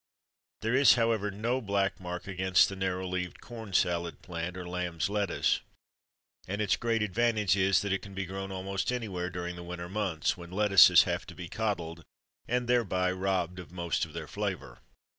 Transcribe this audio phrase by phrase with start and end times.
[0.61, 5.11] There is, however, no black mark against the narrow leaved CORN SALAD plant, or "lamb's
[5.11, 5.61] lettuce";
[6.47, 9.89] and its great advantage is that it can be grown almost anywhere during the winter
[9.89, 12.03] months, when lettuces have to be "coddled,"
[12.47, 14.79] and thereby robbed of most of their flavour.